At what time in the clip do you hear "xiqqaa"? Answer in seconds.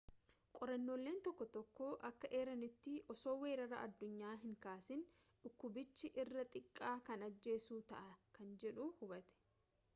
6.55-6.95